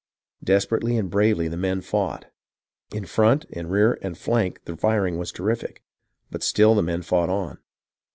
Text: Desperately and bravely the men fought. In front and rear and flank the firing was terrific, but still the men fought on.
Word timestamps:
Desperately 0.43 0.97
and 0.97 1.11
bravely 1.11 1.47
the 1.47 1.55
men 1.55 1.79
fought. 1.79 2.25
In 2.91 3.05
front 3.05 3.45
and 3.53 3.69
rear 3.69 3.99
and 4.01 4.17
flank 4.17 4.65
the 4.65 4.75
firing 4.75 5.19
was 5.19 5.31
terrific, 5.31 5.83
but 6.31 6.41
still 6.41 6.73
the 6.73 6.81
men 6.81 7.03
fought 7.03 7.29
on. 7.29 7.59